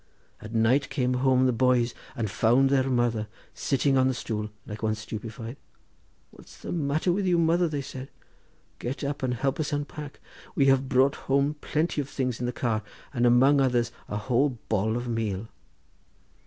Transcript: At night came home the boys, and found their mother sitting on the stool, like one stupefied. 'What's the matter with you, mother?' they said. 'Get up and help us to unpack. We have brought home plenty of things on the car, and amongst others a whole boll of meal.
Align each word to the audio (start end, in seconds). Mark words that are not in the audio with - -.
At 0.41 0.51
night 0.51 0.89
came 0.89 1.13
home 1.13 1.45
the 1.45 1.51
boys, 1.53 1.93
and 2.15 2.27
found 2.27 2.71
their 2.71 2.89
mother 2.89 3.27
sitting 3.53 3.99
on 3.99 4.07
the 4.07 4.15
stool, 4.15 4.49
like 4.65 4.81
one 4.81 4.95
stupefied. 4.95 5.57
'What's 6.31 6.57
the 6.57 6.71
matter 6.71 7.11
with 7.11 7.27
you, 7.27 7.37
mother?' 7.37 7.67
they 7.67 7.83
said. 7.83 8.09
'Get 8.79 9.03
up 9.03 9.21
and 9.21 9.35
help 9.35 9.59
us 9.59 9.69
to 9.69 9.75
unpack. 9.75 10.19
We 10.55 10.65
have 10.65 10.89
brought 10.89 11.13
home 11.29 11.53
plenty 11.61 12.01
of 12.01 12.09
things 12.09 12.39
on 12.39 12.47
the 12.47 12.51
car, 12.51 12.81
and 13.13 13.27
amongst 13.27 13.61
others 13.61 13.91
a 14.09 14.17
whole 14.17 14.57
boll 14.69 14.97
of 14.97 15.07
meal. 15.07 15.49